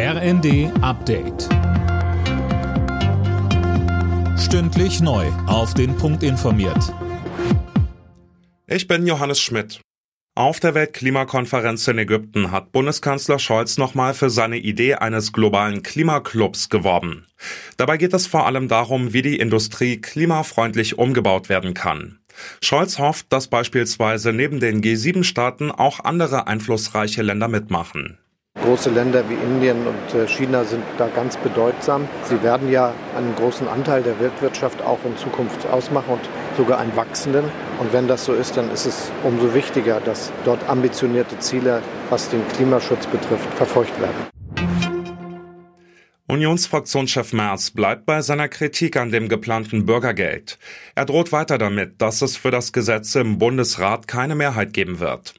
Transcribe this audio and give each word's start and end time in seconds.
RND 0.00 0.70
Update. 0.80 1.48
Stündlich 4.38 5.00
neu. 5.00 5.26
Auf 5.48 5.74
den 5.74 5.96
Punkt 5.96 6.22
informiert. 6.22 6.94
Ich 8.68 8.86
bin 8.86 9.08
Johannes 9.08 9.40
Schmidt. 9.40 9.80
Auf 10.36 10.60
der 10.60 10.74
Weltklimakonferenz 10.74 11.88
in 11.88 11.98
Ägypten 11.98 12.52
hat 12.52 12.70
Bundeskanzler 12.70 13.40
Scholz 13.40 13.76
nochmal 13.76 14.14
für 14.14 14.30
seine 14.30 14.58
Idee 14.58 14.94
eines 14.94 15.32
globalen 15.32 15.82
Klimaclubs 15.82 16.68
geworben. 16.68 17.26
Dabei 17.76 17.96
geht 17.96 18.14
es 18.14 18.28
vor 18.28 18.46
allem 18.46 18.68
darum, 18.68 19.12
wie 19.12 19.22
die 19.22 19.40
Industrie 19.40 20.00
klimafreundlich 20.00 20.96
umgebaut 20.96 21.48
werden 21.48 21.74
kann. 21.74 22.20
Scholz 22.62 23.00
hofft, 23.00 23.32
dass 23.32 23.48
beispielsweise 23.48 24.32
neben 24.32 24.60
den 24.60 24.80
G7-Staaten 24.80 25.72
auch 25.72 25.98
andere 26.04 26.46
einflussreiche 26.46 27.22
Länder 27.22 27.48
mitmachen. 27.48 28.18
Große 28.64 28.90
Länder 28.90 29.24
wie 29.28 29.34
Indien 29.34 29.86
und 29.86 30.18
äh, 30.18 30.26
China 30.26 30.64
sind 30.64 30.82
da 30.98 31.08
ganz 31.08 31.36
bedeutsam. 31.36 32.08
Sie 32.24 32.42
werden 32.42 32.70
ja 32.70 32.92
einen 33.16 33.34
großen 33.36 33.68
Anteil 33.68 34.02
der 34.02 34.18
Weltwirtschaft 34.18 34.82
auch 34.82 34.98
in 35.04 35.16
Zukunft 35.16 35.66
ausmachen 35.66 36.14
und 36.14 36.28
sogar 36.56 36.78
einen 36.78 36.94
wachsenden. 36.96 37.44
Und 37.78 37.92
wenn 37.92 38.08
das 38.08 38.24
so 38.24 38.34
ist, 38.34 38.56
dann 38.56 38.70
ist 38.70 38.86
es 38.86 39.12
umso 39.22 39.54
wichtiger, 39.54 40.00
dass 40.00 40.32
dort 40.44 40.68
ambitionierte 40.68 41.38
Ziele, 41.38 41.82
was 42.10 42.28
den 42.30 42.46
Klimaschutz 42.48 43.06
betrifft, 43.06 43.52
verfolgt 43.54 44.00
werden. 44.00 44.28
Unionsfraktionschef 46.30 47.32
Merz 47.32 47.70
bleibt 47.70 48.04
bei 48.04 48.20
seiner 48.20 48.48
Kritik 48.48 48.98
an 48.98 49.10
dem 49.10 49.30
geplanten 49.30 49.86
Bürgergeld. 49.86 50.58
Er 50.94 51.06
droht 51.06 51.32
weiter 51.32 51.56
damit, 51.56 52.02
dass 52.02 52.20
es 52.20 52.36
für 52.36 52.50
das 52.50 52.74
Gesetz 52.74 53.14
im 53.14 53.38
Bundesrat 53.38 54.06
keine 54.08 54.34
Mehrheit 54.34 54.74
geben 54.74 55.00
wird. 55.00 55.32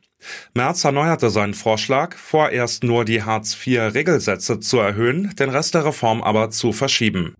Merz 0.53 0.83
erneuerte 0.83 1.29
seinen 1.29 1.53
Vorschlag, 1.53 2.15
vorerst 2.15 2.83
nur 2.83 3.05
die 3.05 3.23
Hartz-IV-Regelsätze 3.23 4.59
zu 4.59 4.79
erhöhen, 4.79 5.33
den 5.37 5.49
Rest 5.49 5.75
der 5.75 5.85
Reform 5.85 6.21
aber 6.21 6.49
zu 6.49 6.71
verschieben. 6.71 7.35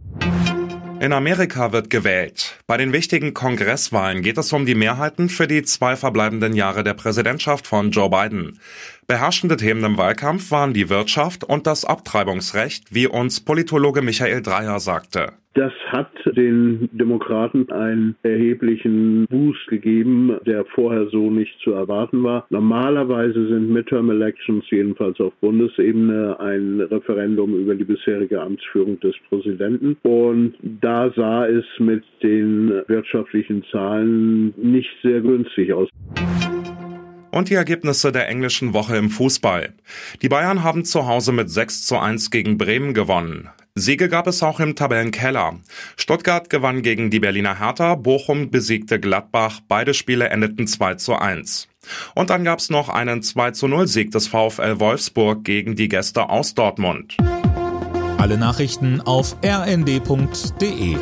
In 0.99 1.13
Amerika 1.13 1.71
wird 1.71 1.89
gewählt. 1.89 2.58
Bei 2.69 2.77
den 2.77 2.93
wichtigen 2.93 3.33
Kongresswahlen 3.33 4.21
geht 4.21 4.37
es 4.37 4.53
um 4.53 4.67
die 4.67 4.75
Mehrheiten 4.75 5.27
für 5.27 5.47
die 5.47 5.63
zwei 5.63 5.95
verbleibenden 5.95 6.53
Jahre 6.53 6.83
der 6.83 6.93
Präsidentschaft 6.93 7.65
von 7.65 7.89
Joe 7.89 8.11
Biden. 8.11 8.59
Beherrschende 9.07 9.57
Themen 9.57 9.83
im 9.83 9.97
Wahlkampf 9.97 10.51
waren 10.51 10.75
die 10.75 10.87
Wirtschaft 10.87 11.43
und 11.43 11.65
das 11.65 11.83
Abtreibungsrecht, 11.83 12.93
wie 12.93 13.07
uns 13.07 13.39
Politologe 13.39 14.03
Michael 14.03 14.43
Dreyer 14.43 14.79
sagte. 14.79 15.31
Das 15.55 15.73
hat 15.87 16.11
den 16.37 16.89
Demokraten 16.93 17.69
einen 17.71 18.15
erheblichen 18.21 19.25
Boost 19.27 19.67
gegeben, 19.67 20.37
der 20.45 20.63
vorher 20.63 21.07
so 21.07 21.31
nicht 21.31 21.59
zu 21.63 21.73
erwarten 21.73 22.23
war. 22.23 22.45
Normalerweise 22.51 23.47
sind 23.47 23.69
Midterm 23.71 24.11
Elections 24.11 24.63
jedenfalls 24.69 25.19
auf 25.19 25.33
Bundesebene 25.41 26.39
ein 26.39 26.79
Referendum 26.81 27.55
über 27.55 27.73
die 27.73 27.83
bisherige 27.83 28.39
Amtsführung 28.39 28.99
des 28.99 29.15
Präsidenten. 29.27 29.97
Und 30.03 30.53
da 30.61 31.11
sah 31.15 31.47
es 31.47 31.65
mit 31.79 32.03
den 32.67 32.83
wirtschaftlichen 32.87 33.63
Zahlen 33.71 34.53
nicht 34.57 34.89
sehr 35.03 35.21
günstig 35.21 35.73
aus. 35.73 35.89
Und 37.31 37.49
die 37.49 37.55
Ergebnisse 37.55 38.11
der 38.11 38.27
englischen 38.27 38.73
Woche 38.73 38.97
im 38.97 39.09
Fußball. 39.09 39.73
Die 40.21 40.29
Bayern 40.29 40.63
haben 40.63 40.83
zu 40.83 41.05
Hause 41.05 41.31
mit 41.31 41.49
6 41.49 41.85
zu 41.85 41.97
1 41.99 42.31
gegen 42.31 42.57
Bremen 42.57 42.93
gewonnen. 42.93 43.49
Siege 43.75 44.09
gab 44.09 44.27
es 44.27 44.41
auch 44.41 44.59
im 44.59 44.75
Tabellenkeller. 44.75 45.59
Stuttgart 45.95 46.49
gewann 46.49 46.81
gegen 46.81 47.11
die 47.11 47.19
Berliner 47.19 47.59
Hertha, 47.59 47.95
Bochum 47.95 48.49
besiegte 48.49 48.99
Gladbach, 48.99 49.59
beide 49.67 49.93
Spiele 49.93 50.29
endeten 50.29 50.67
2 50.67 50.95
zu 50.95 51.15
1. 51.15 51.69
Und 52.15 52.29
dann 52.29 52.43
gab 52.43 52.59
es 52.59 52.69
noch 52.69 52.89
einen 52.89 53.21
2 53.21 53.51
zu 53.51 53.67
0 53.67 53.87
Sieg 53.87 54.11
des 54.11 54.27
VfL 54.27 54.79
Wolfsburg 54.79 55.43
gegen 55.43 55.75
die 55.75 55.87
Gäste 55.87 56.29
aus 56.29 56.55
Dortmund. 56.55 57.15
Alle 58.17 58.37
Nachrichten 58.37 58.99
auf 59.01 59.37
rnd.de 59.45 60.97